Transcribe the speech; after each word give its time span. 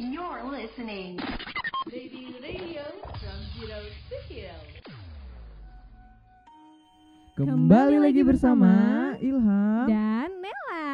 You're 0.00 0.48
listening. 0.48 1.20
Baby 1.92 2.32
Radio 2.40 2.88
from 3.04 3.38
Zero 3.52 3.84
to 3.84 4.16
Hero. 4.32 4.56
Kembali 7.36 8.00
lagi 8.00 8.24
bersama 8.24 8.72
Ilham. 9.20 9.84
dan 9.84 10.32
Nela. 10.40 10.88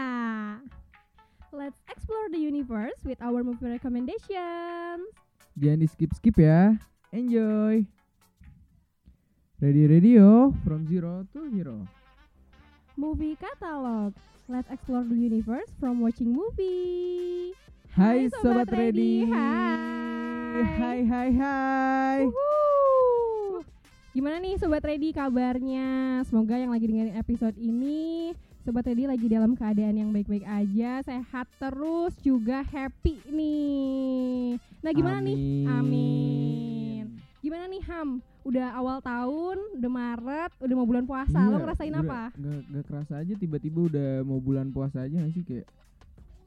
Let's 1.55 1.79
explore 1.87 2.35
the 2.35 2.43
universe 2.43 2.99
with 3.07 3.23
our 3.23 3.47
movie 3.47 3.79
recommendations. 3.79 5.07
Jangan 5.55 5.79
di 5.79 5.87
skip 5.87 6.11
skip 6.11 6.43
ya. 6.43 6.75
Enjoy. 7.15 7.87
Ready 9.63 9.87
radio 9.87 10.51
from 10.67 10.83
zero 10.91 11.23
to 11.31 11.47
hero. 11.55 11.87
Movie 12.99 13.39
catalog. 13.39 14.19
Let's 14.51 14.67
explore 14.67 15.07
the 15.07 15.15
universe 15.15 15.71
from 15.79 16.03
watching 16.03 16.35
movie. 16.35 17.55
Hai 17.97 18.29
sobat, 18.29 18.69
Sobat 18.69 18.77
Ready. 18.77 19.25
ready. 19.25 19.33
Hai. 19.33 20.61
Hai 20.77 20.99
hai 21.09 21.31
hai. 21.33 22.21
Wuhu. 22.29 23.65
Gimana 24.13 24.37
nih 24.37 24.61
Sobat 24.61 24.85
Ready 24.85 25.17
kabarnya? 25.17 26.21
Semoga 26.29 26.61
yang 26.61 26.77
lagi 26.77 26.93
dengerin 26.93 27.17
episode 27.17 27.57
ini 27.57 28.37
Sobat 28.69 28.85
Ready 28.85 29.09
lagi 29.09 29.33
dalam 29.33 29.57
keadaan 29.57 29.97
yang 29.97 30.13
baik-baik 30.13 30.45
aja 30.45 31.01
Sehat 31.09 31.49
terus 31.57 32.13
juga 32.21 32.61
happy 32.69 33.17
nih 33.33 34.61
Nah 34.85 34.93
gimana 34.93 35.25
nih? 35.25 35.65
Amin. 35.65 37.17
Gimana 37.41 37.65
nih 37.65 37.81
Ham? 37.89 38.21
Udah 38.45 38.77
awal 38.77 39.01
tahun, 39.01 39.57
udah 39.81 39.89
Maret, 39.91 40.53
udah 40.61 40.75
mau 40.77 40.85
bulan 40.85 41.09
puasa 41.09 41.49
Lo 41.49 41.57
Iya, 41.57 41.65
ngerasain 41.65 41.97
udah 41.97 42.05
apa? 42.05 42.23
Gak, 42.37 42.61
gak 42.77 42.85
kerasa 42.93 43.15
aja 43.25 43.33
tiba-tiba 43.41 43.89
udah 43.89 44.21
mau 44.21 44.37
bulan 44.37 44.69
puasa 44.69 45.09
aja 45.09 45.17
gak 45.17 45.33
sih 45.33 45.49
kayak 45.49 45.65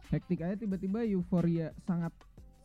hektik 0.09 0.39
aja 0.39 0.55
tiba-tiba 0.55 1.01
euforia 1.03 1.69
sangat 1.79 2.13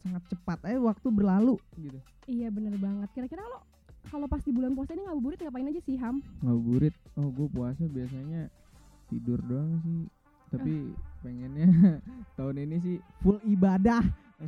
sangat 0.00 0.22
cepat 0.26 0.58
aja 0.62 0.78
waktu 0.78 1.08
berlalu 1.08 1.56
gitu. 1.74 1.96
Iya 2.24 2.48
bener 2.48 2.76
banget 2.76 3.08
Kira-kira 3.12 3.44
lo 3.44 3.60
kalau 4.04 4.24
pas 4.24 4.38
di 4.38 4.48
bulan 4.48 4.72
puasa 4.72 4.92
ini 4.92 5.02
ngabuburit 5.02 5.38
ngapain 5.38 5.64
aja 5.66 5.80
sih 5.80 5.96
Ham? 5.96 6.20
Ngabuburit. 6.40 6.92
Oh, 7.14 7.28
gue 7.28 7.48
puasa 7.48 7.84
biasanya 7.84 8.52
tidur 9.06 9.40
doang 9.40 9.80
sih. 9.80 10.04
Tapi 10.46 10.72
Ah. 10.86 11.20
pengennya 11.20 11.68
tahun 12.36 12.56
ini 12.62 12.76
sih 12.78 12.96
full 13.18 13.40
ibadah. 13.42 14.04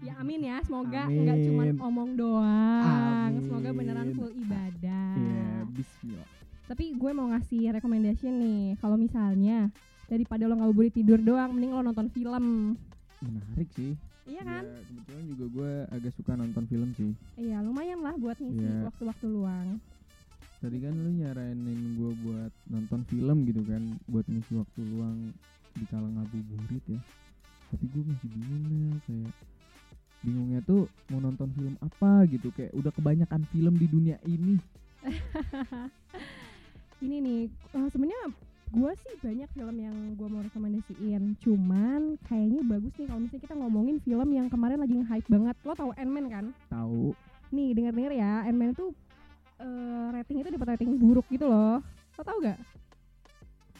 Ya 0.00 0.16
amin 0.16 0.40
ya, 0.42 0.56
semoga 0.64 1.04
Amin. 1.04 1.22
nggak 1.22 1.38
cuma 1.44 1.62
omong 1.86 2.10
doang. 2.16 3.28
Amin. 3.28 3.44
Semoga 3.44 3.70
beneran 3.70 4.08
full 4.14 4.32
ibadah. 4.32 5.12
Iya, 5.12 5.44
bismillah. 5.68 6.28
Tapi 6.64 6.84
gue 6.94 7.10
mau 7.12 7.28
ngasih 7.28 7.68
recommendation 7.70 8.32
nih, 8.32 8.78
kalau 8.78 8.96
misalnya 8.96 9.68
daripada 10.10 10.44
lo 10.44 10.58
ngabuburit 10.58 10.90
tidur 10.90 11.16
doang, 11.16 11.54
mending 11.54 11.70
lo 11.70 11.80
nonton 11.80 12.10
film. 12.10 12.74
Menarik 13.22 13.70
sih. 13.72 13.94
Iya 14.26 14.42
kan? 14.42 14.62
Ya, 14.62 14.78
kebetulan 14.84 15.24
juga 15.26 15.44
gue 15.48 15.70
agak 15.90 16.12
suka 16.14 16.32
nonton 16.34 16.64
film 16.66 16.90
sih. 16.94 17.10
Iya, 17.36 17.62
lumayan 17.62 18.02
lah 18.02 18.14
buat 18.14 18.36
ngisi 18.36 18.58
Iya. 18.58 18.86
waktu-waktu 18.86 19.26
luang. 19.26 19.78
Tadi 20.60 20.76
kan 20.76 20.92
lu 20.92 21.10
nyaranin 21.16 21.80
gue 21.96 22.10
buat 22.20 22.52
nonton 22.68 23.00
film 23.08 23.48
gitu 23.48 23.62
kan, 23.64 23.82
buat 24.06 24.26
ngisi 24.26 24.52
waktu 24.54 24.80
luang 24.84 25.32
di 25.72 25.84
kala 25.86 26.04
ngabuburit 26.10 26.84
ya. 26.84 27.00
Tapi 27.70 27.84
gue 27.86 28.02
masih 28.02 28.28
bingung 28.28 28.62
Nel, 28.66 28.98
kayak 29.06 29.32
bingungnya 30.20 30.60
tuh 30.60 30.84
mau 31.08 31.16
nonton 31.18 31.48
film 31.56 31.74
apa 31.80 32.28
gitu 32.28 32.52
kayak 32.52 32.76
udah 32.76 32.92
kebanyakan 32.92 33.40
film 33.48 33.74
di 33.78 33.86
dunia 33.88 34.20
ini. 34.26 34.58
Ini 37.00 37.16
nih, 37.18 37.40
eh, 37.48 37.88
sebenarnya 37.88 38.28
gue 38.70 38.92
sih 38.96 39.14
banyak 39.18 39.50
film 39.50 39.76
yang 39.76 39.96
gue 40.14 40.28
mau 40.30 40.42
rekomendasiin. 40.42 41.34
Cuman 41.42 42.14
kayaknya 42.24 42.62
bagus 42.62 42.92
nih 42.94 43.06
kalau 43.10 43.20
misalnya 43.20 43.42
kita 43.42 43.54
ngomongin 43.58 43.96
film 44.00 44.28
yang 44.30 44.46
kemarin 44.46 44.78
lagi 44.78 44.96
hype 45.02 45.26
banget. 45.26 45.56
Lo 45.66 45.74
tau 45.74 45.90
Ant-Man 45.94 46.26
kan? 46.30 46.44
Tahu 46.70 47.12
Nih 47.50 47.74
denger-denger 47.74 48.14
ya, 48.14 48.46
Ant-Man 48.46 48.78
tuh 48.78 48.94
eh, 49.58 50.06
rating 50.14 50.38
itu 50.38 50.50
dapat 50.54 50.78
rating 50.78 50.94
buruk 50.96 51.26
gitu 51.28 51.50
loh. 51.50 51.82
Lo 52.14 52.22
tau 52.22 52.38
gak? 52.38 52.58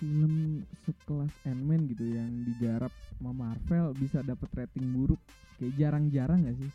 film 0.01 0.65
sekelas 0.89 1.29
Ant-Man 1.45 1.85
gitu 1.93 2.09
yang 2.09 2.33
digarap 2.49 2.89
sama 3.13 3.37
Marvel 3.37 3.93
bisa 3.93 4.25
dapet 4.25 4.49
rating 4.57 4.97
buruk 4.97 5.21
kayak 5.61 5.77
jarang-jarang 5.77 6.41
gak 6.49 6.57
sih? 6.57 6.73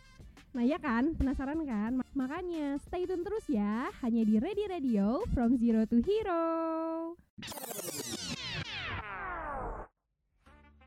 Nah 0.54 0.62
ya 0.62 0.78
kan, 0.78 1.18
penasaran 1.18 1.58
kan? 1.66 2.00
Ma- 2.00 2.06
Makanya 2.16 2.78
stay 2.80 3.04
tune 3.04 3.26
terus 3.26 3.44
ya, 3.50 3.90
hanya 4.06 4.22
di 4.24 4.38
Ready 4.38 4.70
Radio 4.70 5.26
from 5.34 5.58
Zero 5.58 5.84
to 5.84 6.00
Hero. 6.00 6.46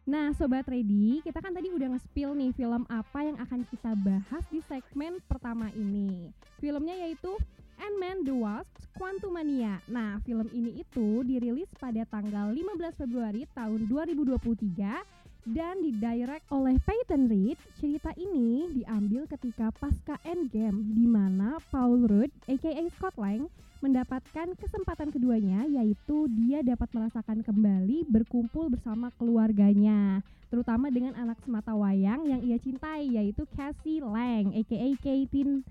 Nah 0.08 0.32
Sobat 0.32 0.64
Ready, 0.64 1.20
kita 1.20 1.36
kan 1.36 1.52
tadi 1.52 1.68
udah 1.68 1.92
nge-spill 1.92 2.32
nih 2.32 2.56
film 2.56 2.88
apa 2.88 3.28
yang 3.28 3.36
akan 3.44 3.60
kita 3.68 3.92
bahas 3.92 4.40
di 4.48 4.64
segmen 4.64 5.20
pertama 5.28 5.68
ini. 5.76 6.32
Filmnya 6.56 6.96
yaitu 6.96 7.28
Ant-Man 7.76 8.24
The 8.24 8.32
Wasp 8.32 8.72
Quantumania. 8.96 9.84
Nah 9.84 10.16
film 10.24 10.48
ini 10.56 10.80
itu 10.80 11.20
dirilis 11.28 11.68
pada 11.76 12.08
tanggal 12.08 12.56
15 12.56 13.04
Februari 13.04 13.44
tahun 13.52 13.84
2023 13.84 15.52
dan 15.52 15.76
didirect 15.84 16.48
oleh 16.56 16.80
Peyton 16.88 17.28
Reed. 17.28 17.60
Cerita 17.76 18.08
ini 18.16 18.80
diambil 18.80 19.28
ketika 19.28 19.68
pasca 19.76 20.16
Endgame 20.24 20.88
di 20.88 21.04
mana 21.04 21.60
Paul 21.68 22.08
Rudd 22.08 22.32
aka 22.48 22.80
Scott 22.96 23.20
Lang 23.20 23.52
mendapatkan 23.78 24.58
kesempatan 24.58 25.14
keduanya 25.14 25.62
yaitu 25.70 26.26
dia 26.34 26.66
dapat 26.66 26.90
merasakan 26.90 27.46
kembali 27.46 28.10
berkumpul 28.10 28.66
bersama 28.66 29.14
keluarganya 29.14 30.20
terutama 30.48 30.88
dengan 30.88 31.14
anak 31.14 31.38
semata 31.44 31.76
wayang 31.76 32.26
yang 32.26 32.40
ia 32.42 32.58
cintai 32.58 33.06
yaitu 33.06 33.44
Cassie 33.54 34.02
Lang 34.02 34.50
aka 34.56 34.88
Caitlin 35.04 35.62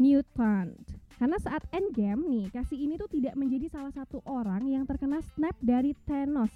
Newton. 0.00 0.72
Karena 1.20 1.36
saat 1.36 1.60
Endgame 1.68 2.24
nih, 2.24 2.46
Cassie 2.48 2.80
ini 2.80 2.96
tuh 2.96 3.12
tidak 3.12 3.36
menjadi 3.36 3.68
salah 3.68 3.92
satu 3.92 4.24
orang 4.24 4.64
yang 4.64 4.88
terkena 4.88 5.20
snap 5.36 5.52
dari 5.60 5.92
Thanos 6.08 6.48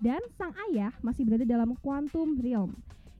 dan 0.00 0.24
sang 0.40 0.56
ayah 0.68 0.88
masih 1.04 1.28
berada 1.28 1.44
dalam 1.44 1.76
Quantum 1.84 2.40
Realm 2.40 2.72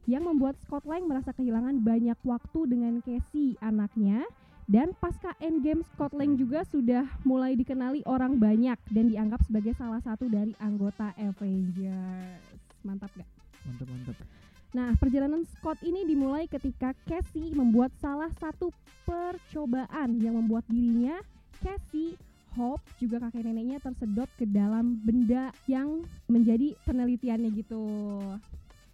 yang 0.08 0.24
membuat 0.24 0.56
Scott 0.64 0.88
Lang 0.88 1.04
merasa 1.04 1.36
kehilangan 1.36 1.84
banyak 1.84 2.16
waktu 2.24 2.60
dengan 2.64 3.04
Cassie 3.04 3.60
anaknya 3.60 4.24
dan 4.66 4.90
pasca 4.98 5.30
Endgame 5.38 5.86
Scott 5.94 6.10
Lang 6.10 6.34
juga 6.34 6.66
sudah 6.66 7.06
mulai 7.22 7.54
dikenali 7.54 8.02
orang 8.02 8.34
banyak 8.34 8.78
dan 8.90 9.06
dianggap 9.06 9.38
sebagai 9.46 9.78
salah 9.78 10.02
satu 10.02 10.26
dari 10.26 10.58
anggota 10.58 11.14
Avengers. 11.14 12.42
Mantap 12.82 13.14
gak? 13.14 13.30
Mantap-mantap. 13.62 14.26
Nah, 14.74 14.90
perjalanan 14.98 15.46
Scott 15.46 15.78
ini 15.86 16.02
dimulai 16.02 16.50
ketika 16.50 16.92
Cassie 17.06 17.54
membuat 17.54 17.94
salah 18.02 18.28
satu 18.42 18.74
percobaan 19.06 20.18
yang 20.18 20.34
membuat 20.34 20.66
dirinya, 20.66 21.22
Cassie, 21.62 22.18
Hope, 22.58 22.82
juga 22.98 23.22
kakek 23.22 23.46
neneknya 23.46 23.78
tersedot 23.78 24.28
ke 24.34 24.44
dalam 24.48 24.98
benda 25.00 25.54
yang 25.70 26.02
menjadi 26.26 26.74
penelitiannya 26.82 27.50
gitu. 27.54 27.86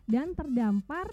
Dan 0.05 0.37
terdampar 0.37 1.09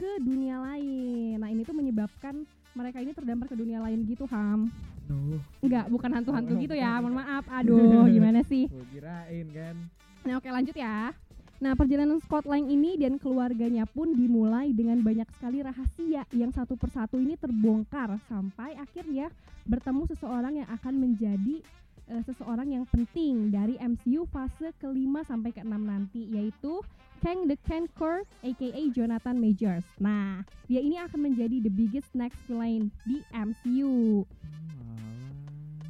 ke 0.00 0.10
dunia 0.24 0.56
lain. 0.64 1.36
Nah, 1.36 1.52
ini 1.52 1.60
tuh 1.60 1.76
menyebabkan 1.76 2.48
mereka 2.72 3.04
ini 3.04 3.12
terdampar 3.12 3.52
ke 3.52 3.56
dunia 3.60 3.84
lain 3.84 4.08
gitu, 4.08 4.24
Ham. 4.32 4.72
Nuh, 5.10 5.42
Enggak, 5.60 5.92
bukan 5.92 6.10
hantu-hantu 6.16 6.56
gitu 6.56 6.72
ya. 6.72 6.96
Mohon 7.04 7.20
maaf. 7.20 7.44
Aduh, 7.52 8.08
gimana 8.16 8.40
sih? 8.48 8.64
gue 8.64 8.86
kirain 8.96 9.46
kan. 9.52 9.76
Nah 10.24 10.36
oke 10.40 10.48
lanjut 10.48 10.76
ya. 10.76 11.12
Nah 11.60 11.76
perjalanan 11.76 12.16
Scott 12.24 12.48
Lang 12.48 12.64
ini 12.72 12.96
dan 12.96 13.20
keluarganya 13.20 13.84
pun 13.84 14.16
dimulai 14.16 14.72
dengan 14.72 14.96
banyak 15.04 15.28
sekali 15.36 15.60
rahasia 15.60 16.24
yang 16.32 16.48
satu 16.56 16.72
persatu 16.72 17.20
ini 17.20 17.36
terbongkar 17.36 18.16
sampai 18.32 18.80
akhirnya 18.80 19.28
bertemu 19.68 20.08
seseorang 20.08 20.64
yang 20.64 20.68
akan 20.72 20.94
menjadi 20.96 21.60
eh, 22.06 22.22
seseorang 22.24 22.70
yang 22.70 22.84
penting 22.88 23.50
dari 23.50 23.76
MCU 23.76 24.24
fase 24.26 24.72
kelima 24.76 25.20
sampai 25.22 25.50
keenam 25.50 25.84
nanti 25.84 26.24
yaitu 26.30 26.80
Kang 27.20 27.44
the 27.44 27.56
Conqueror 27.68 28.24
aka 28.40 28.80
Jonathan 28.90 29.36
Majors. 29.36 29.84
Nah 29.98 30.40
dia 30.64 30.80
ini 30.80 30.96
akan 30.96 31.28
menjadi 31.28 31.60
the 31.60 31.68
biggest 31.68 32.08
next 32.16 32.40
villain 32.48 32.88
di 33.04 33.20
MCU. 33.30 34.24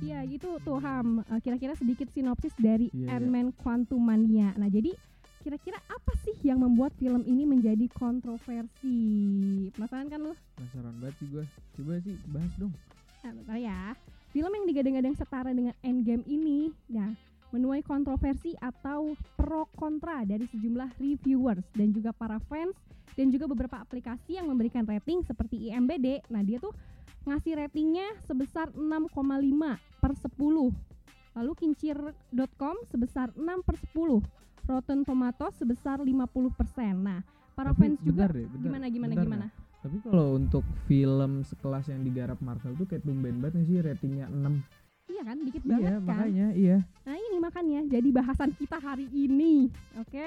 Iya 0.00 0.25
gitu 0.26 0.56
tuh 0.64 0.81
Ham. 0.81 1.20
Eh, 1.29 1.40
Kira-kira 1.44 1.76
sedikit 1.76 2.08
sinopsis 2.11 2.56
dari 2.56 2.88
Iya, 2.90 3.05
iya. 3.05 3.08
Ant-Man 3.20 3.52
Quantumania. 3.55 4.56
Nah 4.56 4.67
jadi 4.67 4.96
kira-kira 5.40 5.76
apa 5.88 6.12
sih 6.25 6.37
yang 6.44 6.61
membuat 6.61 6.93
film 6.96 7.25
ini 7.25 7.44
menjadi 7.44 7.85
kontroversi? 7.93 8.96
Penasaran 9.76 10.08
kan 10.08 10.20
lu? 10.20 10.32
Penasaran 10.56 10.94
banget 11.00 11.14
sih 11.20 11.26
gue. 11.29 11.44
Coba 11.76 11.93
sih 12.00 12.17
bahas 12.32 12.52
dong. 12.56 12.73
Nah, 13.20 13.32
bentar 13.37 13.58
ya. 13.61 13.82
Film 14.31 14.53
yang 14.55 14.67
digadang-gadang 14.71 15.19
setara 15.19 15.50
dengan 15.50 15.75
Endgame 15.82 16.23
ini, 16.31 16.71
nah 16.87 17.11
menuai 17.50 17.82
kontroversi 17.82 18.55
atau 18.62 19.19
pro 19.35 19.67
kontra 19.75 20.23
dari 20.23 20.47
sejumlah 20.47 20.94
reviewers 21.03 21.67
dan 21.75 21.91
juga 21.91 22.15
para 22.15 22.38
fans 22.47 22.79
dan 23.19 23.27
juga 23.35 23.50
beberapa 23.50 23.82
aplikasi 23.82 24.38
yang 24.38 24.47
memberikan 24.47 24.87
rating 24.87 25.27
seperti 25.27 25.67
IMBD. 25.67 26.23
Nah, 26.31 26.47
dia 26.47 26.62
tuh 26.62 26.71
ngasih 27.27 27.59
ratingnya 27.59 28.06
sebesar 28.23 28.71
6,5 28.73 29.11
per 29.99 30.12
10. 30.15 30.71
Lalu 31.35 31.53
kincir.com 31.59 32.76
sebesar 32.87 33.35
6 33.35 33.67
per 33.67 33.76
10. 33.93 34.23
Rotten 34.71 35.03
Tomatoes 35.03 35.59
sebesar 35.59 35.99
50%. 35.99 36.15
Nah, 36.94 37.26
para 37.59 37.75
Tapi 37.75 37.79
fans 37.83 37.99
juga 38.06 38.31
deh, 38.31 38.47
bentar, 38.47 38.62
gimana 38.62 38.87
gimana 38.87 39.12
bentar, 39.19 39.26
gimana? 39.26 39.47
Nah. 39.50 39.60
Tapi 39.81 39.97
kalau 40.05 40.37
untuk 40.37 40.61
film 40.85 41.41
sekelas 41.41 41.88
yang 41.88 42.05
digarap 42.05 42.37
Marvel 42.44 42.77
tuh 42.77 42.85
kayak 42.85 43.00
tumben 43.00 43.41
banget 43.41 43.65
sih 43.65 43.81
ratingnya 43.81 44.29
6. 44.29 44.61
Iya 45.11 45.23
kan, 45.25 45.37
dikit 45.41 45.62
Iya, 45.65 45.71
banget 45.73 45.91
kan. 45.91 46.03
makanya 46.05 46.47
iya. 46.53 46.79
Nah 47.09 47.17
ini 47.17 47.37
makanya 47.41 47.81
jadi 47.88 48.09
bahasan 48.12 48.50
kita 48.55 48.77
hari 48.77 49.09
ini, 49.11 49.73
oke? 49.97 50.27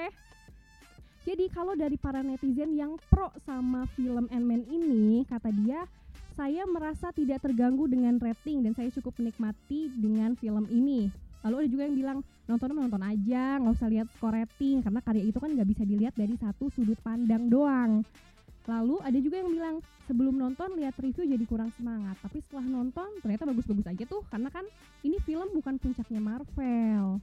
Jadi 1.24 1.44
kalau 1.48 1.72
dari 1.72 1.96
para 1.96 2.20
netizen 2.20 2.76
yang 2.76 3.00
pro 3.08 3.32
sama 3.48 3.88
film 3.96 4.28
Ant-Man 4.28 4.68
ini, 4.68 5.24
kata 5.24 5.48
dia, 5.56 5.88
saya 6.36 6.68
merasa 6.68 7.14
tidak 7.16 7.40
terganggu 7.40 7.88
dengan 7.88 8.20
rating 8.20 8.60
dan 8.60 8.76
saya 8.76 8.92
cukup 8.92 9.16
menikmati 9.16 9.88
dengan 9.96 10.36
film 10.36 10.68
ini. 10.68 11.08
Lalu 11.46 11.64
ada 11.64 11.68
juga 11.70 11.82
yang 11.88 11.96
bilang 11.96 12.18
nonton 12.44 12.76
nonton 12.76 13.00
aja, 13.00 13.56
nggak 13.56 13.72
usah 13.72 13.88
lihat 13.88 14.08
skor 14.12 14.36
rating 14.36 14.84
karena 14.84 15.00
karya 15.00 15.24
itu 15.24 15.38
kan 15.40 15.50
nggak 15.54 15.68
bisa 15.70 15.82
dilihat 15.88 16.12
dari 16.12 16.34
satu 16.36 16.68
sudut 16.74 16.98
pandang 17.00 17.48
doang. 17.48 18.04
Lalu 18.64 18.96
ada 19.04 19.18
juga 19.20 19.36
yang 19.44 19.50
bilang 19.52 19.76
sebelum 20.08 20.40
nonton 20.40 20.72
lihat 20.80 20.96
review 20.96 21.28
jadi 21.28 21.44
kurang 21.44 21.68
semangat, 21.76 22.16
tapi 22.24 22.40
setelah 22.40 22.64
nonton 22.64 23.08
ternyata 23.20 23.44
bagus-bagus 23.44 23.86
aja 23.88 24.04
tuh 24.08 24.24
karena 24.32 24.48
kan 24.48 24.64
ini 25.04 25.20
film 25.24 25.52
bukan 25.52 25.76
puncaknya 25.76 26.20
Marvel. 26.20 27.20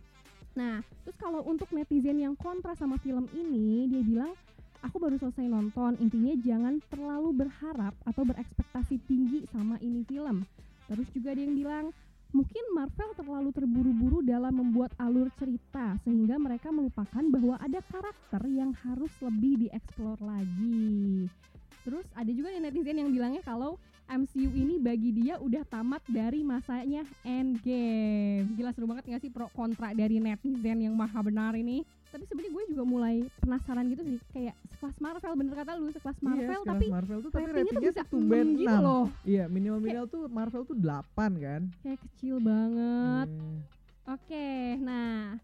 Nah, 0.51 0.83
terus 1.07 1.15
kalau 1.15 1.41
untuk 1.47 1.71
netizen 1.71 2.19
yang 2.19 2.35
kontra 2.35 2.75
sama 2.75 2.99
film 2.99 3.23
ini, 3.31 3.87
dia 3.87 4.03
bilang, 4.03 4.35
aku 4.83 4.99
baru 4.99 5.15
selesai 5.15 5.47
nonton, 5.47 5.95
intinya 6.03 6.35
jangan 6.43 6.83
terlalu 6.91 7.45
berharap 7.45 7.95
atau 8.03 8.23
berekspektasi 8.27 8.99
tinggi 9.07 9.47
sama 9.49 9.79
ini 9.79 10.03
film. 10.03 10.43
Terus 10.91 11.07
juga 11.15 11.31
ada 11.31 11.41
yang 11.41 11.55
bilang, 11.55 11.85
mungkin 12.31 12.63
Marvel 12.73 13.11
terlalu 13.13 13.49
terburu-buru 13.53 14.23
dalam 14.23 14.57
membuat 14.57 14.95
alur 14.97 15.27
cerita, 15.37 15.99
sehingga 16.07 16.39
mereka 16.39 16.71
melupakan 16.71 17.23
bahwa 17.27 17.59
ada 17.59 17.79
karakter 17.91 18.41
yang 18.49 18.71
harus 18.87 19.11
lebih 19.21 19.67
dieksplor 19.67 20.17
lagi. 20.23 21.27
Terus 21.85 22.07
ada 22.15 22.31
juga 22.31 22.49
netizen 22.57 22.97
yang 22.97 23.11
bilangnya 23.11 23.43
kalau 23.43 23.77
MCU 24.09 24.49
ini 24.51 24.81
bagi 24.81 25.13
dia 25.13 25.37
udah 25.37 25.63
tamat 25.69 26.01
dari 26.09 26.41
masanya 26.41 27.05
Endgame. 27.21 28.40
Gila 28.61 28.77
seru 28.77 28.85
banget 28.85 29.09
gak 29.09 29.21
sih 29.25 29.33
pro 29.33 29.49
kontra 29.57 29.89
dari 29.97 30.21
netizen 30.21 30.85
yang 30.85 30.93
maha 30.93 31.17
benar 31.25 31.57
ini? 31.57 31.81
Tapi 32.13 32.29
sebenarnya 32.29 32.53
gue 32.53 32.63
juga 32.69 32.83
mulai 32.85 33.25
penasaran 33.41 33.89
gitu 33.89 34.05
sih, 34.05 34.21
kayak 34.29 34.53
sekelas 34.77 35.01
Marvel 35.01 35.33
bener 35.33 35.53
kata 35.57 35.71
lu 35.81 35.89
sekelas 35.89 36.17
iya, 36.21 36.27
Marvel 36.29 36.61
sekelas 36.61 36.69
tapi 36.69 36.85
Marvel 36.93 37.19
tuh 37.25 37.31
tapi 37.33 37.49
ratingnya 37.49 37.65
tuh 37.65 37.81
bisa 37.81 38.03
tuh 38.05 38.11
tumben 38.13 38.47
6 38.53 38.61
gitu 38.61 38.77
6. 38.77 38.85
loh. 38.85 39.05
Iya, 39.25 39.43
minimal-minimal 39.49 40.05
tuh 40.13 40.23
Marvel 40.29 40.63
tuh 40.69 40.77
8 40.77 41.41
kan. 41.41 41.61
Kayak 41.81 41.99
kecil 42.05 42.35
banget. 42.37 43.27
Iya. 43.33 43.49
Oke, 44.13 44.49
nah 44.77 45.41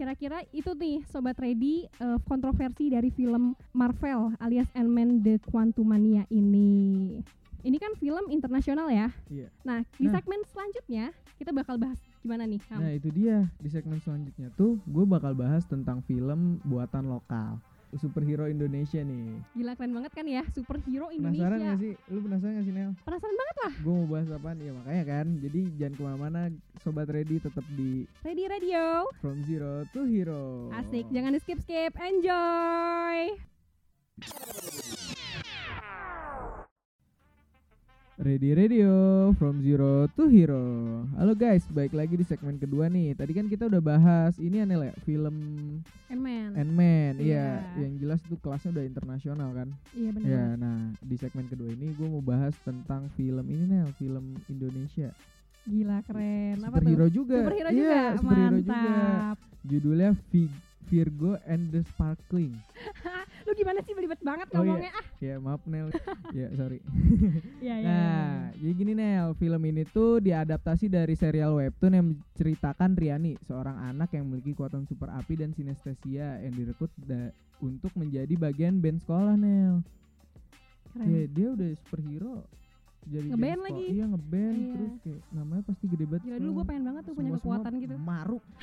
kira-kira 0.00 0.38
itu 0.56 0.72
nih 0.72 1.04
sobat 1.12 1.36
ready 1.36 1.84
eh, 2.00 2.18
kontroversi 2.24 2.88
dari 2.88 3.12
film 3.12 3.52
Marvel 3.76 4.32
alias 4.40 4.72
Ant-Man 4.72 5.20
The 5.20 5.36
Quantumania 5.52 6.24
ini. 6.32 7.20
Ini 7.66 7.82
kan 7.82 7.98
film 7.98 8.30
internasional 8.30 8.86
ya. 8.86 9.10
Iya. 9.26 9.50
Nah, 9.66 9.82
di 9.98 10.06
Nah. 10.06 10.14
segmen 10.14 10.38
selanjutnya 10.46 11.10
kita 11.34 11.50
bakal 11.50 11.74
bahas 11.76 11.98
gimana 12.22 12.46
nih, 12.46 12.62
Ham? 12.70 12.78
Nah, 12.78 12.92
itu 12.94 13.10
dia. 13.10 13.50
Di 13.58 13.66
segmen 13.66 13.98
selanjutnya 13.98 14.54
tuh 14.54 14.78
gue 14.86 15.02
bakal 15.02 15.34
bahas 15.34 15.66
tentang 15.66 15.98
film 16.00 16.62
buatan 16.62 17.10
lokal. 17.10 17.58
Superhero 17.96 18.46
Indonesia 18.46 19.00
nih. 19.00 19.40
Gila 19.52 19.72
keren 19.72 19.94
banget 19.94 20.12
kan 20.12 20.26
ya, 20.26 20.42
superhero 20.52 21.08
Penasaran 21.08 21.32
Indonesia. 21.58 21.66
gak 21.66 21.80
sih? 21.80 21.94
Lu 22.06 22.18
penasaran 22.20 22.52
gak 22.54 22.66
sih 22.66 22.74
Nel? 22.74 22.90
Penasaran 23.00 23.34
banget 23.34 23.56
lah. 23.56 23.72
Gue 23.80 23.92
mau 23.94 24.06
bahas 24.06 24.28
apaan? 24.28 24.58
Ya 24.60 24.72
makanya 24.72 25.04
kan. 25.08 25.26
Jadi 25.40 25.60
jangan 25.74 25.94
ke 25.94 26.02
mana-mana. 26.04 26.40
Sobat 26.78 27.08
Ready 27.08 27.36
tetap 27.40 27.64
di 27.72 28.04
Ready 28.22 28.44
Radio. 28.46 29.10
From 29.18 29.42
Zero 29.42 29.82
to 29.90 30.04
Hero. 30.04 30.70
Asik, 30.70 31.08
jangan 31.10 31.34
di 31.34 31.40
skip-skip. 31.40 31.94
Enjoy. 31.96 33.16
Ready 38.16 38.56
Radio 38.56 38.92
From 39.36 39.60
Zero 39.60 40.08
to 40.16 40.24
Hero. 40.26 40.64
Halo 41.14 41.36
guys, 41.36 41.68
baik 41.68 41.92
lagi 41.92 42.16
di 42.16 42.24
segmen 42.24 42.56
kedua 42.56 42.88
nih. 42.88 43.12
Tadi 43.12 43.28
kan 43.30 43.44
kita 43.44 43.68
udah 43.68 43.76
bahas 43.78 44.40
ini 44.40 44.56
aneh 44.58 44.80
ya, 44.80 44.92
film 45.04 45.36
Ant-Man. 46.08 46.56
Ant-Man. 46.56 47.20
Iya. 47.20 47.60
Iya, 47.76 47.84
yang 47.84 47.92
jelas 48.00 48.24
tuh 48.24 48.40
kelasnya 48.40 48.72
udah 48.72 48.84
internasional 48.84 49.52
kan. 49.52 49.68
Iya 49.92 50.10
benar. 50.10 50.28
Ya, 50.32 50.44
nah 50.56 50.78
di 50.96 51.16
segmen 51.16 51.44
kedua 51.44 51.68
ini 51.68 51.92
gue 51.92 52.08
mau 52.08 52.24
bahas 52.24 52.56
tentang 52.64 53.12
film 53.12 53.44
ini 53.44 53.64
Nel, 53.68 53.92
film 53.94 54.40
Indonesia. 54.48 55.12
Gila 55.68 56.00
keren. 56.02 56.56
Apa 56.64 56.72
Superhero 56.72 57.06
tuh? 57.06 57.12
juga. 57.12 57.36
Superhero 57.44 57.68
Iya, 57.68 57.76
juga. 57.76 58.00
superhero 58.16 58.56
juga. 58.56 58.80
Mantap. 58.80 59.36
Judulnya 59.60 60.10
Vi- 60.32 60.60
Virgo 60.86 61.36
and 61.44 61.68
the 61.68 61.84
Sparkling. 61.92 62.54
Lu 63.46 63.54
gimana 63.54 63.78
sih 63.80 63.94
belibet 63.94 64.18
banget 64.20 64.46
Oh, 64.50 64.52
iya. 64.52 64.58
ngomongnya? 64.58 64.92
Ah, 64.92 65.04
Ya 65.16 65.34
maaf 65.38 65.62
Nel. 65.64 65.86
ya 66.36 66.48
sorry. 66.52 66.78
iya 67.58 67.74
iya. 67.78 67.86
Nah, 67.86 68.30
jadi 68.52 68.72
gini 68.74 68.92
Nel, 68.92 69.32
film 69.34 69.62
ini 69.64 69.86
tuh 69.86 70.18
diadaptasi 70.18 70.86
dari 70.86 71.14
serial 71.14 71.54
webtoon 71.54 71.94
yang 71.94 72.06
menceritakan 72.10 72.92
Riani, 72.92 73.38
seorang 73.40 73.78
anak 73.80 74.10
yang 74.12 74.26
memiliki 74.26 74.50
kekuatan 74.50 74.84
super 74.84 75.08
api 75.08 75.38
dan 75.38 75.54
sinestesia 75.54 76.42
yang 76.42 76.52
direkrut 76.52 76.90
untuk 77.56 77.94
menjadi 77.94 78.34
bagian 78.34 78.82
band 78.82 79.00
sekolah 79.00 79.38
Nel. 79.38 79.86
Keren. 80.90 81.06
Ya, 81.06 81.22
dia 81.26 81.48
udah 81.54 81.70
superhero. 81.78 82.36
Jadi 83.06 83.30
Ngeband 83.30 83.60
lagi. 83.62 83.84
Iya 83.86 84.04
ngeband 84.10 84.56
Iya. 84.58 84.72
terus 84.74 84.94
kayak 84.98 85.20
namanya 85.30 85.62
pasti 85.62 85.84
gede 85.86 86.04
banget. 86.04 86.22
Gila 86.26 86.36
dulu 86.42 86.50
gue 86.50 86.64
pengen 86.66 86.84
banget 86.84 87.02
tuh 87.06 87.14
punya 87.14 87.30
kekuatan 87.38 87.72
gitu. 87.78 87.94
Maruk. 88.02 88.42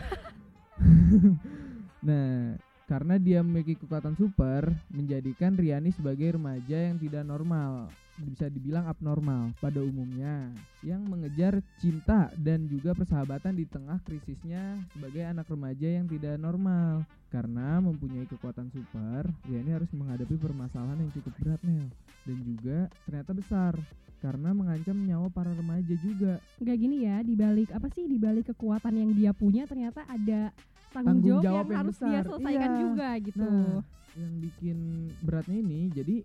nah, 2.08 2.58
karena 2.94 3.18
dia 3.18 3.42
memiliki 3.42 3.74
kekuatan 3.74 4.14
super, 4.14 4.70
menjadikan 4.94 5.58
Riani 5.58 5.90
sebagai 5.98 6.38
remaja 6.38 6.78
yang 6.78 7.02
tidak 7.02 7.26
normal, 7.26 7.90
bisa 8.22 8.46
dibilang 8.54 8.86
abnormal 8.86 9.50
pada 9.58 9.82
umumnya, 9.82 10.54
yang 10.86 11.02
mengejar 11.10 11.58
cinta 11.82 12.30
dan 12.38 12.70
juga 12.70 12.94
persahabatan 12.94 13.58
di 13.58 13.66
tengah 13.66 13.98
krisisnya 14.06 14.78
sebagai 14.94 15.26
anak 15.26 15.50
remaja 15.50 15.90
yang 15.90 16.06
tidak 16.06 16.38
normal. 16.38 17.02
Karena 17.34 17.82
mempunyai 17.82 18.30
kekuatan 18.30 18.70
super, 18.70 19.26
Riani 19.50 19.74
harus 19.74 19.90
menghadapi 19.90 20.38
permasalahan 20.38 21.02
yang 21.02 21.10
cukup 21.18 21.34
berat 21.42 21.62
Nel 21.66 21.90
dan 22.30 22.38
juga 22.46 22.94
ternyata 23.10 23.32
besar 23.34 23.74
karena 24.22 24.56
mengancam 24.56 24.96
nyawa 25.02 25.34
para 25.34 25.50
remaja 25.50 25.98
juga. 25.98 26.38
Enggak 26.62 26.78
gini 26.78 27.10
ya, 27.10 27.26
dibalik 27.26 27.74
apa 27.74 27.90
sih 27.90 28.06
dibalik 28.06 28.54
kekuatan 28.54 28.96
yang 29.02 29.12
dia 29.18 29.32
punya 29.34 29.66
ternyata 29.66 30.06
ada 30.06 30.54
tanggung, 30.94 31.10
Tanggung 31.18 31.28
jawab, 31.28 31.44
jawab 31.44 31.58
yang, 31.60 31.68
yang 31.68 31.80
harus 31.82 31.96
dia 31.96 32.06
besar. 32.06 32.24
selesaikan 32.24 32.70
Iya. 32.70 32.80
juga 32.80 33.08
gitu. 33.20 33.42
Nah, 33.42 33.80
yang 34.14 34.34
bikin 34.40 34.78
beratnya 35.20 35.58
ini 35.60 35.80
jadi 35.90 36.16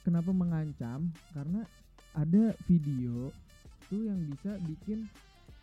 kenapa 0.00 0.30
mengancam? 0.32 1.00
Karena 1.30 1.60
ada 2.12 2.44
video 2.64 3.28
tuh 3.86 4.02
yang 4.02 4.18
bisa 4.24 4.56
bikin 4.64 5.04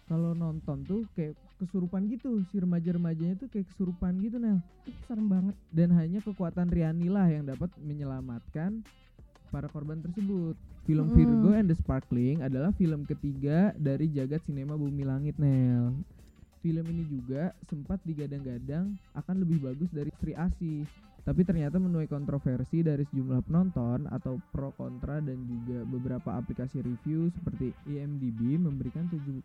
kalau 0.05 0.31
nonton 0.31 0.85
tuh 0.85 1.03
kayak 1.11 1.35
kesurupan 1.57 2.07
gitu 2.07 2.39
si 2.45 2.55
remaja-remajanya 2.55 3.35
tuh 3.35 3.49
kayak 3.49 3.67
kesurupan 3.67 4.15
gitu 4.17 4.37
Nel 4.37 4.61
Ih, 4.85 4.95
serem 5.03 5.27
banget. 5.27 5.55
dan 5.69 5.89
hanya 5.91 6.21
kekuatan 6.21 6.69
Riani 6.69 7.09
lah 7.09 7.27
yang 7.27 7.43
dapat 7.43 7.67
menyelamatkan 7.77 8.85
para 9.47 9.67
korban 9.67 9.99
tersebut. 9.99 10.55
Film 10.83 11.07
Mm-mm. 11.09 11.17
Virgo 11.17 11.51
and 11.51 11.67
the 11.67 11.75
Sparkling 11.75 12.39
adalah 12.39 12.71
film 12.71 13.03
ketiga 13.03 13.75
dari 13.75 14.07
jagat 14.07 14.39
sinema 14.41 14.75
Bumi 14.75 15.03
Langit 15.03 15.35
Nel. 15.35 15.91
Film 16.61 16.85
ini 16.89 17.03
juga 17.05 17.53
sempat 17.69 18.01
digadang-gadang 18.01 18.97
akan 19.13 19.35
lebih 19.45 19.61
bagus 19.61 19.89
dari 19.93 20.09
Sri 20.17 20.33
Asih, 20.33 20.89
tapi 21.27 21.43
ternyata 21.43 21.75
menuai 21.75 22.07
kontroversi 22.07 22.79
dari 22.79 23.03
sejumlah 23.03 23.43
penonton 23.51 24.07
atau 24.07 24.39
pro 24.55 24.71
kontra 24.79 25.19
dan 25.19 25.35
juga 25.43 25.83
beberapa 25.83 26.39
aplikasi 26.39 26.79
review 26.79 27.27
seperti 27.35 27.75
IMDb 27.83 28.55
memberikan 28.55 29.11
7,5 29.11 29.43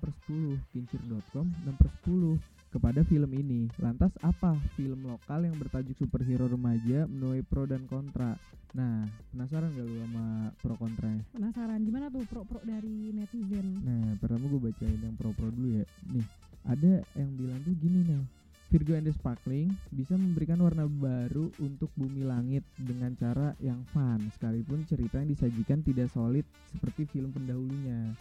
per 0.00 0.08
10, 0.24 0.72
Kincir.com 0.72 1.52
6 1.68 1.76
per 1.76 1.88
10 2.08 2.72
kepada 2.72 3.04
film 3.04 3.28
ini. 3.36 3.68
Lantas 3.76 4.16
apa 4.24 4.56
film 4.72 5.04
lokal 5.04 5.44
yang 5.44 5.56
bertajuk 5.60 6.00
superhero 6.00 6.48
remaja 6.48 7.04
menuai 7.04 7.44
pro 7.44 7.68
dan 7.68 7.84
kontra? 7.84 8.32
Nah, 8.72 9.04
penasaran 9.28 9.68
gak 9.76 9.84
lu 9.84 10.00
sama 10.00 10.48
pro 10.64 10.80
kontranya? 10.80 11.24
Penasaran 11.36 11.80
gimana 11.84 12.08
tuh 12.08 12.24
pro-pro 12.24 12.60
dari 12.64 13.12
netizen? 13.12 13.84
Nah, 13.84 14.16
pertama 14.16 14.48
gue 14.48 14.60
bacain 14.72 14.96
yang 14.96 15.16
pro-pro 15.16 15.52
dulu 15.52 15.76
ya. 15.76 15.84
Nih, 16.08 16.24
ada 16.64 17.04
yang 17.16 17.30
bilang 17.36 17.60
tuh 17.64 17.76
gini 17.76 18.00
nih. 18.04 18.37
Virgo 18.68 18.92
and 18.92 19.08
the 19.08 19.16
Sparkling 19.16 19.72
bisa 19.88 20.12
memberikan 20.12 20.60
warna 20.60 20.84
baru 20.84 21.48
untuk 21.56 21.88
bumi 21.96 22.20
langit 22.20 22.60
dengan 22.76 23.16
cara 23.16 23.56
yang 23.64 23.80
fun 23.96 24.28
sekalipun 24.36 24.84
cerita 24.84 25.24
yang 25.24 25.32
disajikan 25.32 25.80
tidak 25.80 26.12
solid 26.12 26.44
seperti 26.68 27.08
film 27.08 27.32
pendahulunya. 27.32 28.12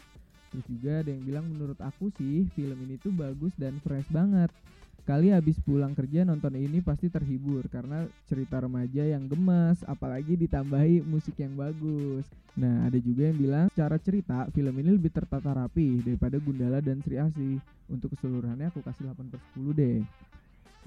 Terus 0.47 0.65
juga 0.71 1.03
ada 1.03 1.11
yang 1.11 1.23
bilang 1.27 1.45
menurut 1.51 1.75
aku 1.83 2.07
sih 2.15 2.47
film 2.55 2.79
ini 2.87 2.95
tuh 2.95 3.11
bagus 3.11 3.51
dan 3.59 3.75
fresh 3.83 4.07
banget. 4.07 4.47
Kali 5.03 5.31
habis 5.31 5.55
pulang 5.63 5.95
kerja 5.95 6.27
nonton 6.27 6.55
ini 6.59 6.83
pasti 6.83 7.07
terhibur 7.07 7.63
karena 7.71 8.07
cerita 8.27 8.59
remaja 8.59 9.07
yang 9.07 9.27
gemes 9.27 9.79
apalagi 9.83 10.35
ditambahi 10.35 11.03
musik 11.03 11.39
yang 11.39 11.55
bagus. 11.55 12.27
Nah, 12.59 12.87
ada 12.87 12.99
juga 12.99 13.31
yang 13.31 13.39
bilang 13.39 13.65
secara 13.71 13.95
cerita 14.03 14.47
film 14.51 14.75
ini 14.79 14.95
lebih 14.95 15.11
tertata 15.11 15.55
rapi 15.55 16.03
daripada 16.03 16.39
Gundala 16.39 16.83
dan 16.83 16.99
Sri 17.03 17.15
Asih. 17.19 17.59
Untuk 17.87 18.19
keseluruhannya 18.19 18.67
aku 18.67 18.83
kasih 18.83 19.07
8 19.07 19.31
per 19.31 19.39
10 19.55 19.79
deh. 19.79 20.03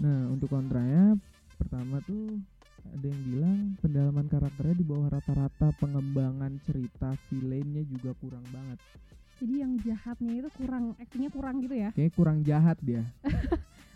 Nah, 0.00 0.32
untuk 0.32 0.48
kontranya 0.48 1.12
pertama 1.54 2.00
tuh 2.00 2.40
ada 2.82 3.04
yang 3.04 3.20
bilang 3.20 3.58
pendalaman 3.78 4.24
karakternya 4.24 4.72
di 4.72 4.82
bawah 4.82 5.12
rata-rata 5.12 5.76
pengembangan 5.76 6.56
cerita 6.58 7.12
villainnya 7.28 7.84
juga 7.84 8.16
kurang 8.16 8.48
banget 8.48 8.80
Jadi 9.36 9.54
yang 9.56 9.72
jahatnya 9.78 10.32
itu 10.38 10.48
kurang 10.50 10.96
actingnya 10.96 11.28
kurang 11.28 11.60
gitu 11.60 11.76
ya? 11.76 11.92
kayaknya 11.92 12.12
kurang 12.14 12.38
jahat 12.40 12.78
dia 12.80 13.04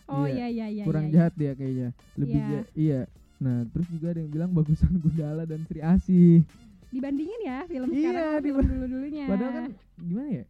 Oh 0.05 0.29
Iya, 0.29 0.53
iya 0.53 0.67
iya 0.67 0.67
iya. 0.71 0.85
kurang 0.85 1.09
iya, 1.09 1.11
iya. 1.11 1.17
jahat 1.19 1.33
dia 1.35 1.53
kayaknya 1.55 1.89
lebih 2.15 2.37
Iya. 2.37 2.49
ja- 2.53 2.69
iya 2.75 3.01
nah 3.35 3.57
terus 3.67 3.89
juga 3.89 4.13
ada 4.13 4.21
yang 4.21 4.31
bilang 4.31 4.51
bagusan 4.53 4.93
Gundala 5.03 5.45
dan 5.45 5.65
Sri 5.65 5.81
Asih 5.81 6.45
Dibandingin 6.87 7.41
ya 7.43 7.65
film 7.65 7.89
Iya, 7.89 7.97
sekarang 8.05 8.21
sama 8.23 8.37
film 8.37 8.45
diba- 8.45 8.69
dulu 8.69 8.85
dulunya. 8.87 9.25
padahal 9.27 9.53
kan 9.55 9.65
gimana 9.99 10.29
ya 10.31 10.45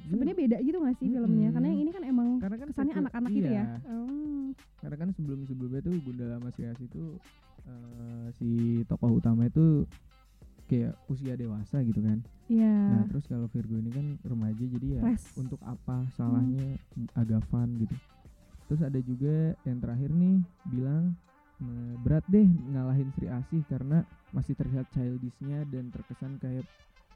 sebenarnya 0.00 0.36
beda 0.38 0.56
gitu 0.62 0.76
gak 0.80 0.96
sih 0.96 1.06
filmnya? 1.06 1.48
Karena 1.50 1.68
yang 1.68 1.76
Mm-mm. 1.76 1.84
ini 1.84 1.92
kan 1.92 2.04
emang 2.06 2.28
karena 2.38 2.56
kan 2.56 2.66
kesannya 2.70 2.94
anak-anak 2.96 3.30
gitu 3.30 3.44
ya. 3.44 3.52
iya, 3.52 3.64
Hmm. 3.84 4.29
Karena 4.80 4.96
kan 4.96 5.10
sebelum 5.12 5.44
sebelumnya 5.44 5.80
tuh 5.82 5.96
Gundala 6.00 6.36
sama 6.36 6.48
Sri 6.50 6.64
Asih 6.66 6.88
tuh 6.88 7.08
eh, 7.62 8.26
si 8.34 8.50
tokoh 8.84 9.16
utama 9.16 9.44
itu 9.44 9.84
kayak 10.66 10.94
usia 11.06 11.34
dewasa 11.34 11.82
gitu 11.82 12.00
kan 12.00 12.20
Iya. 12.46 12.66
Nah 12.66 13.02
terus 13.06 13.22
kalau 13.24 13.46
Virgo 13.46 13.78
ini 13.78 13.90
kan 13.90 14.18
remaja 14.20 14.58
jadi 14.58 14.98
ya 14.98 15.02
Fresh. 15.06 15.38
untuk 15.38 15.62
apa 15.62 16.02
salahnya 16.10 16.74
agak 17.14 17.46
fun 17.46 17.78
gitu. 17.78 17.94
Terus 18.66 18.82
ada 18.82 18.98
juga 18.98 19.34
yang 19.62 19.78
terakhir 19.78 20.10
nih 20.10 20.42
bilang 20.66 21.14
"Eh, 21.58 21.94
berat 22.02 22.26
deh 22.26 22.50
ngalahin 22.66 23.06
Sri 23.14 23.30
Asih 23.30 23.62
karena 23.64 24.02
masih 24.30 24.54
terlihat 24.54 24.90
childishnya 24.90 25.62
dan 25.64 25.90
terkesan 25.90 26.38
kayak 26.38 26.66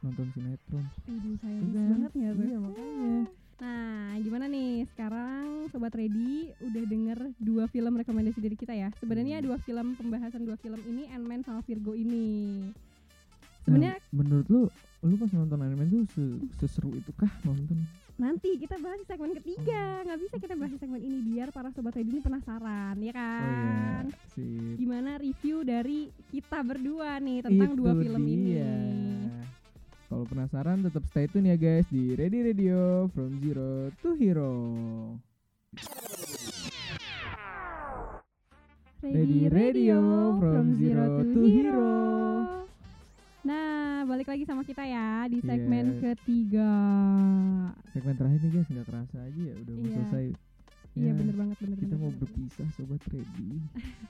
nonton 0.02 0.30
sinetron. 0.30 0.86
Aduh, 1.08 1.34
sayang 1.40 1.62
Iya 1.64 1.74
kan? 1.74 1.88
banget 1.90 2.12
ya. 2.14 2.28
Iya 2.36 2.56
makanya. 2.60 3.14
Nah, 3.54 3.86
gimana 4.18 4.44
nih 4.46 4.70
sekarang 4.86 5.46
Sobat 5.66 5.94
Ready 5.94 6.54
udah 6.60 6.84
denger 6.84 7.18
dari 8.54 8.62
kita 8.62 8.74
ya. 8.76 8.88
Sebenarnya 8.96 9.36
Hmm. 9.36 9.44
dua 9.44 9.58
film 9.58 9.86
pembahasan 9.92 10.46
dua 10.46 10.54
film 10.56 10.78
ini 10.86 11.10
Ant-Man 11.10 11.42
sama 11.42 11.60
Virgo 11.60 11.90
ini. 11.92 12.62
Nah, 12.62 13.64
Sebenarnya 13.66 13.96
menurut 14.10 14.46
lu 14.46 14.62
lu 15.02 15.14
pas 15.18 15.30
nonton 15.30 15.58
anime 15.58 15.84
tuh 15.84 16.02
se- 16.08 16.40
seseru 16.56 16.94
itu 16.94 17.10
kah 17.12 17.28
nonton? 17.42 17.82
nanti 18.14 18.54
kita 18.54 18.78
bahas 18.78 19.02
di 19.02 19.06
segmen 19.06 19.34
ketiga. 19.34 20.06
Nggak 20.06 20.20
bisa 20.22 20.34
kita 20.38 20.54
bahas 20.54 20.70
di 20.70 20.78
segmen 20.78 21.02
ini 21.02 21.18
biar 21.24 21.50
para 21.50 21.74
Sobat 21.74 21.98
Ready 21.98 22.14
ini 22.14 22.22
penasaran, 22.22 22.94
ya 22.96 23.10
Oh 23.10 23.12
kan? 23.12 24.04
iya, 24.06 24.22
sip. 24.30 24.74
Gimana 24.78 25.10
review 25.18 25.66
dari 25.66 26.00
kita 26.30 26.62
berdua 26.62 27.18
nih 27.18 27.42
tentang 27.42 27.74
dua 27.74 27.90
Itu 27.90 28.00
film 28.00 28.22
ini. 28.22 28.54
dia. 28.54 28.70
Kalau 30.06 30.24
penasaran 30.24 30.78
tetap 30.78 31.02
stay 31.10 31.26
tune 31.26 31.50
ya 31.50 31.58
guys 31.58 31.90
di 31.90 32.14
Ready 32.14 32.38
Radio 32.44 33.10
from 33.10 33.34
Zero 33.42 33.90
to 33.98 34.14
Hero. 34.14 34.52
Ready 39.04 39.52
Radio 39.52 40.00
from 40.40 40.72
zero 40.74 41.20
to 41.22 41.40
hero. 41.44 41.92
Nah, 43.44 44.00
balik 44.08 44.24
lagi 44.24 44.48
sama 44.48 44.64
kita 44.64 44.80
ya 44.80 45.28
di 45.28 45.44
segmen 45.44 46.00
Yes. 46.00 46.16
ketiga. 46.16 46.72
Segmen 47.92 48.16
terakhir 48.16 48.40
nih 48.40 48.50
guys 48.50 48.68
nggak 48.72 48.86
kerasa 48.88 49.16
aja 49.20 49.40
ya 49.44 49.54
udah 49.60 49.74
mau 49.76 49.84
Iya. 49.84 49.96
selesai. 50.00 50.26
Iya 50.94 51.04
Ya, 51.04 51.12
bener 51.12 51.34
banget 51.36 51.56
bener 51.60 51.76
Kita 51.76 51.84
bener, 51.84 52.00
mau 52.00 52.08
bener. 52.08 52.20
berpisah 52.24 52.68
sobat 52.72 53.02
Ready. 53.04 53.50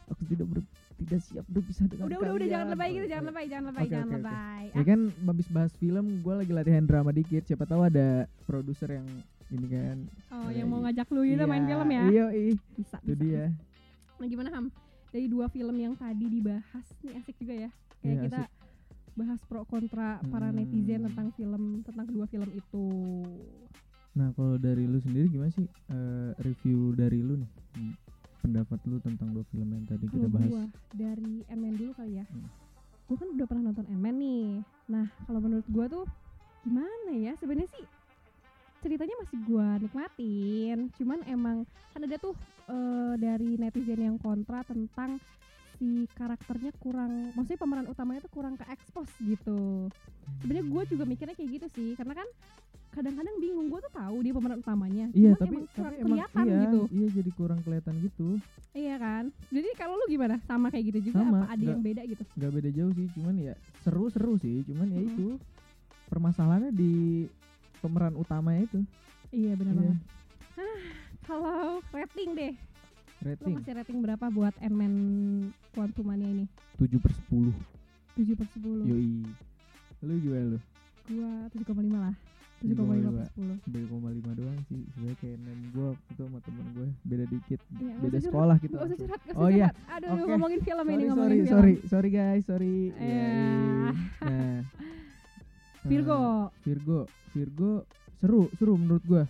Aku 0.07 0.23
tidak 0.31 0.47
ber, 0.47 0.59
tidak 0.95 1.21
siap 1.23 1.47
berpisah 1.51 1.85
dengan 1.89 2.05
Udah 2.07 2.19
udah 2.21 2.33
udah 2.39 2.47
jangan 2.47 2.69
lebay 2.71 2.91
gitu, 2.93 3.07
jangan 3.09 3.25
iya. 3.25 3.31
lebay, 3.33 3.45
jangan 3.51 3.67
lebay, 3.67 3.83
Oke, 3.83 3.91
jangan 3.91 4.07
oke. 4.07 4.15
lebay. 4.15 4.65
Ya 4.71 4.83
kan 4.85 5.01
habis 5.27 5.49
bahas 5.51 5.73
film, 5.75 6.07
gue 6.23 6.35
lagi 6.37 6.53
latihan 6.55 6.85
drama 6.87 7.11
dikit. 7.11 7.43
Siapa 7.43 7.67
tahu 7.67 7.83
ada 7.83 8.09
produser 8.47 8.95
yang 8.95 9.09
ini 9.51 9.67
kan. 9.67 9.97
Oh, 10.31 10.47
eh, 10.47 10.63
yang 10.63 10.71
mau 10.71 10.87
ngajak 10.87 11.11
lu 11.11 11.27
gitu 11.27 11.43
main 11.43 11.65
iya, 11.65 11.69
film 11.69 11.89
ya? 11.91 12.05
Iya, 12.07 12.27
ih. 12.33 12.57
Bisa, 12.79 12.97
Itu 13.03 13.11
bisa. 13.11 13.19
dia. 13.19 13.45
Nah, 14.15 14.27
gimana 14.31 14.51
Ham? 14.55 14.67
Dari 15.15 15.31
dua 15.31 15.47
film 15.47 15.77
yang 15.79 15.95
tadi 15.95 16.27
dibahas 16.27 16.87
nih 17.01 17.15
asik 17.15 17.39
juga 17.39 17.55
ya. 17.55 17.71
Kayak 18.03 18.11
Iya, 18.11 18.23
kita 18.27 18.41
bahas 19.15 19.39
pro 19.47 19.63
kontra 19.63 20.19
para 20.27 20.51
Hmm. 20.51 20.59
netizen 20.59 21.07
tentang 21.07 21.31
film 21.33 21.63
tentang 21.81 22.03
kedua 22.05 22.27
film 22.27 22.51
itu. 22.51 22.87
Nah, 24.13 24.31
kalau 24.31 24.59
dari 24.59 24.85
lu 24.85 24.99
sendiri 24.99 25.27
gimana 25.29 25.51
sih 25.51 25.63
eh, 25.89 26.31
review 26.41 26.93
dari 26.93 27.23
lu 27.23 27.39
nih? 27.39 27.51
Hmm, 27.73 27.95
Pendapat 28.41 28.77
lu 28.85 28.99
tentang 28.99 29.31
dua 29.31 29.47
film 29.49 29.71
yang 29.71 29.85
tadi 29.85 30.05
kita 30.05 30.19
Kalau 30.21 30.29
bahas? 30.29 30.51
gua 30.51 30.65
dari 30.93 31.47
Ant-Man 31.47 31.75
dulu 31.75 31.93
kali 31.95 32.19
ya. 32.19 32.27
Hmm. 32.29 32.51
Gua 33.07 33.17
kan 33.17 33.29
udah 33.31 33.47
pernah 33.47 33.63
nonton 33.65 33.87
Ant-Man 33.87 34.17
nih. 34.19 34.47
Nah, 34.85 35.07
kalau 35.25 35.41
menurut 35.41 35.67
gua 35.69 35.87
tuh 35.87 36.05
gimana 36.61 37.15
ya? 37.15 37.39
Sebenarnya 37.39 37.71
sih 37.71 37.87
ceritanya 38.85 39.17
masih 39.17 39.39
gua 39.43 39.81
nikmatin. 39.81 40.79
Cuman 40.95 41.25
emang 41.25 41.57
kan 41.91 42.05
ada 42.05 42.17
tuh 42.21 42.37
eh, 42.69 43.15
dari 43.17 43.57
netizen 43.57 43.97
yang 43.99 44.17
kontra 44.17 44.61
tentang 44.63 45.17
si 45.75 46.05
karakternya 46.13 46.71
kurang 46.79 47.33
maksudnya 47.33 47.59
pemeran 47.59 47.89
utamanya 47.89 48.21
tuh 48.21 48.31
kurang 48.31 48.55
ke 48.55 48.65
expose 48.69 49.11
gitu. 49.19 49.89
Sebenarnya 50.39 50.65
gua 50.69 50.83
juga 50.85 51.05
mikirnya 51.05 51.33
kayak 51.33 51.51
gitu 51.51 51.67
sih, 51.73 51.91
karena 51.95 52.15
kan 52.15 52.29
kadang-kadang 52.93 53.35
bingung 53.43 53.67
gua 53.67 53.81
tuh 53.81 53.91
tahu 53.91 54.17
dia 54.21 54.31
pemeran 54.31 54.61
utamanya. 54.61 55.07
Iya, 55.11 55.33
cuman 55.33 55.41
tapi 55.41 55.49
emang 55.51 55.65
kurang 55.67 55.85
tapi 55.91 55.97
emang 55.97 56.05
kelihatan 56.07 56.45
iya, 56.45 56.61
gitu. 56.63 56.81
iya 56.93 57.07
jadi 57.11 57.31
kurang 57.33 57.61
kelihatan 57.65 57.95
gitu. 58.01 58.29
Iya 58.75 58.95
kan? 58.99 59.25
Jadi 59.51 59.69
kalau 59.75 59.95
lu 59.97 60.07
gimana? 60.07 60.35
Sama 60.45 60.67
kayak 60.69 60.85
gitu 60.91 60.99
juga 61.11 61.23
Sama, 61.23 61.39
apa 61.43 61.47
ada 61.47 61.57
nggak- 61.57 61.73
yang 61.73 61.83
beda 61.83 62.03
gitu? 62.05 62.23
Gak 62.35 62.53
beda 62.53 62.71
jauh 62.71 62.93
sih, 62.93 63.07
cuman 63.17 63.35
ya 63.41 63.55
seru-seru 63.83 64.35
sih, 64.37 64.63
cuman 64.63 64.87
ya 64.89 65.01
Mm-mm. 65.01 65.11
itu 65.11 65.27
permasalahannya 66.07 66.71
di 66.71 66.95
pemeran 67.85 68.15
utamanya 68.15 68.65
itu. 68.65 68.81
Iya 69.29 69.53
benar 69.55 69.73
Iya. 69.73 69.81
banget. 69.85 69.99
Ah, 70.55 70.81
kalau 71.23 71.61
rating 71.91 72.31
deh, 72.33 72.53
lu 72.55 73.27
Rating? 73.27 73.53
ngasih 73.55 73.75
rating 73.75 73.99
berapa 74.01 74.27
buat 74.29 74.55
Ant-Man 74.59 74.95
Quantumania 75.71 76.29
ini? 76.31 76.47
7 76.77 76.97
per 76.97 77.13
10 77.29 77.53
7 78.15 78.33
per 78.35 78.47
10 78.51 78.85
Yoi. 78.85 79.29
Lu 80.01 80.13
gimana 80.19 80.47
lu? 80.51 80.59
Gua 81.07 81.33
7,5 81.51 81.65
lah. 81.99 82.15
7,5 82.61 82.81
per 83.11 83.27
10 83.35 83.61
7,5 83.67 84.33
doang 84.35 84.59
sih. 84.65 84.81
Sebenarnya 84.87 85.17
kayak 85.19 85.37
gue 85.67 85.85
waktu 85.87 86.09
itu 86.09 86.23
sama 86.23 86.39
temen 86.41 86.67
gue 86.71 86.89
beda 87.05 87.25
dikit. 87.27 87.61
Iya, 87.61 87.83
nggak 87.91 87.99
beda 88.01 88.11
curhat, 88.15 88.25
sekolah 88.25 88.57
kita 88.57 88.75
Gak 88.75 88.85
usah 88.85 88.97
curhat, 88.97 89.21
gak 89.21 89.33
usah 89.33 89.41
Oh 89.41 89.49
iya. 89.51 89.69
Aduh 89.91 90.09
Oke. 90.15 90.25
ngomongin 90.27 90.61
film 90.63 90.87
ini 90.87 90.95
sorry 90.95 91.05
ngomongin 91.05 91.19
sorry 91.19 91.37
film. 91.37 91.51
sorry. 91.51 91.75
Sorry 91.85 92.11
guys. 92.11 92.43
Sorry. 92.47 92.77
Iya. 92.95 93.25
Yoi. 93.27 93.93
nah 94.23 94.57
Virgo. 95.85 96.17
Eh, 96.17 96.63
Virgo 96.65 96.99
Virgo 97.31 97.73
seru 98.17 98.49
seru 98.57 98.73
menurut 98.75 99.05
gue 99.05 99.23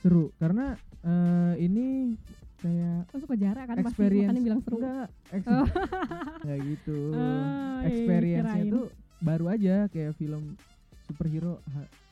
seru 0.00 0.34
karena 0.36 0.74
eh, 1.00 1.54
ini 1.62 2.16
kayak 2.58 3.10
Lo 3.10 3.18
suka 3.18 3.34
jarak 3.34 3.64
kan 3.66 3.76
pasti 3.78 3.88
experience 3.88 4.26
makanya 4.28 4.42
bilang 4.42 4.60
seru. 4.62 4.76
Enggak 4.78 5.06
ex- 5.36 5.46
Oh. 5.46 5.66
enggak 6.42 6.58
gitu. 6.64 6.98
Oh, 7.10 7.18
iya, 7.18 7.86
experience-nya 7.86 8.64
tuh 8.68 8.84
baru 9.18 9.44
aja 9.48 9.74
kayak 9.86 10.12
film 10.14 10.58
superhero 11.02 11.62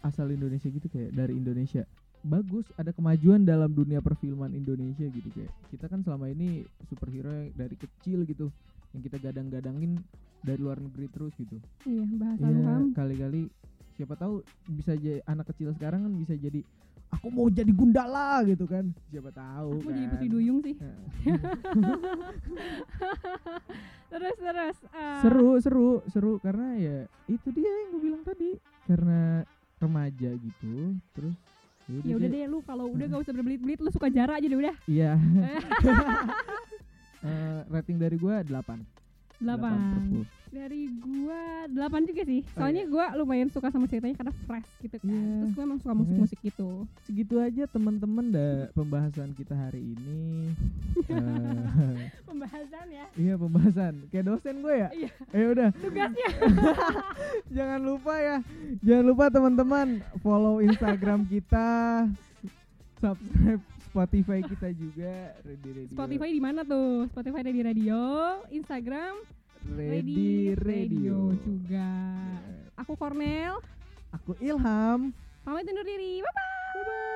asal 0.01 0.31
Indonesia 0.31 0.67
gitu 0.67 0.87
kayak 0.87 1.11
dari 1.11 1.35
Indonesia. 1.35 1.83
Bagus 2.21 2.69
ada 2.77 2.93
kemajuan 2.93 3.43
dalam 3.43 3.73
dunia 3.73 3.99
perfilman 3.99 4.53
Indonesia 4.53 5.09
gitu 5.09 5.29
kayak 5.33 5.51
kita 5.73 5.89
kan 5.89 6.05
selama 6.05 6.29
ini 6.29 6.63
superhero 6.85 7.33
yang 7.33 7.49
dari 7.57 7.75
kecil 7.75 8.23
gitu 8.23 8.53
yang 8.93 9.01
kita 9.01 9.17
gadang-gadangin 9.17 9.97
dari 10.43 10.61
luar 10.61 10.79
negeri 10.79 11.07
terus 11.09 11.33
gitu. 11.35 11.57
Iya 11.83 12.05
bahasa 12.13 12.45
Iya, 12.45 12.61
ham 12.67 12.93
kali-kali 12.93 13.49
siapa 14.01 14.17
tahu 14.17 14.41
bisa 14.65 14.97
jadi 14.97 15.21
anak 15.29 15.53
kecil 15.53 15.77
sekarang 15.77 16.09
kan 16.09 16.13
bisa 16.17 16.33
jadi 16.33 16.65
aku 17.11 17.27
mau 17.29 17.51
jadi 17.51 17.69
gundala 17.69 18.41
gitu 18.47 18.65
kan. 18.65 18.89
Siapa 19.11 19.29
tahu 19.29 19.83
Aku 19.83 19.91
jadi 19.93 20.07
kan. 20.09 20.13
putri 20.17 20.29
duyung 20.31 20.59
sih. 20.65 20.75
Nah, 20.79 20.97
Terus 24.11 24.37
terus 24.37 24.77
eh, 24.91 25.21
seru 25.23 25.51
seru 25.63 25.89
seru 26.11 26.33
karena 26.43 26.75
ya 26.75 26.97
itu 27.31 27.49
dia 27.55 27.71
yang 27.71 27.89
gue 27.95 28.03
bilang 28.03 28.23
tadi 28.27 28.59
karena 28.91 29.47
remaja 29.79 30.31
gitu 30.35 30.99
terus 31.15 31.37
Ya 32.07 32.15
udah 32.15 32.31
deh 32.31 32.47
lu 32.47 32.63
kalau 32.63 32.87
udah 32.87 33.03
gak 33.11 33.27
usah 33.27 33.35
berbelit-belit 33.35 33.83
Lu 33.83 33.91
suka 33.91 34.07
jarak 34.07 34.39
aja 34.39 34.47
deh 34.47 34.59
udah. 34.59 34.75
Iya. 34.87 35.19
Eh, 37.21 37.61
rating 37.69 38.01
dari 38.01 38.17
gue 38.17 38.33
8 38.33 38.49
8 39.41 40.25
Dari 40.51 40.91
gua 40.99 41.71
8 41.71 42.11
juga 42.11 42.23
sih. 42.27 42.43
Oh, 42.43 42.59
Soalnya 42.59 42.83
gua 42.91 43.15
lumayan 43.15 43.47
suka 43.49 43.71
sama 43.71 43.87
ceritanya 43.87 44.19
karena 44.19 44.35
fresh 44.45 44.67
gitu 44.83 44.99
kan. 44.99 45.07
Iya. 45.07 45.23
Terus 45.39 45.53
gua 45.55 45.63
emang 45.63 45.79
suka 45.79 45.95
musik-musik 45.95 46.39
gitu. 46.43 46.71
Segitu 47.07 47.35
aja 47.39 47.65
teman-teman 47.71 48.27
dah 48.29 48.67
pembahasan 48.75 49.31
kita 49.33 49.55
hari 49.55 49.95
ini. 49.95 50.21
Eh, 51.11 52.07
Pembahasan 52.23 52.87
ya? 52.87 53.07
iya 53.19 53.35
pembahasan. 53.35 53.95
Kayak 54.13 54.25
dosen 54.31 54.63
gue 54.63 54.75
ya? 54.75 54.89
Iya. 54.95 55.11
eh 55.33 55.47
udah. 55.49 55.69
Tugasnya. 55.75 56.29
Jangan 57.57 57.81
lupa 57.83 58.15
ya. 58.15 58.37
Jangan 58.81 59.05
lupa 59.07 59.25
teman-teman 59.27 59.89
follow 60.21 60.61
Instagram 60.61 61.27
kita 61.27 61.69
subscribe 63.01 63.65
Spotify 63.91 64.39
kita 64.45 64.69
juga 64.77 65.35
Ready 65.43 65.71
Radio. 65.73 65.97
Spotify 65.97 66.31
di 66.31 66.43
mana 66.45 66.61
tuh? 66.63 67.09
Spotify 67.11 67.41
ada 67.43 67.51
di 67.51 67.63
radio 67.65 68.01
Instagram 68.53 69.15
Ready 69.67 70.57
Radio. 70.57 71.37
Juga. 71.45 71.89
Aku 72.81 72.97
Cornel. 72.97 73.61
Aku 74.15 74.33
Ilham. 74.41 75.13
Pamit 75.45 75.69
undur 75.69 75.85
diri. 75.85 76.25
Bye-bye. 76.25 77.11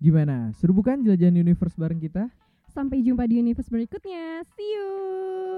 Gimana? 0.00 0.50
Seru 0.58 0.72
bukan 0.74 1.04
jelajahan 1.04 1.38
universe 1.38 1.76
bareng 1.78 2.00
kita? 2.00 2.26
Sampai 2.72 3.04
jumpa 3.04 3.28
di 3.28 3.38
universe 3.38 3.70
berikutnya. 3.70 4.42
See 4.56 4.70
you. 4.74 5.49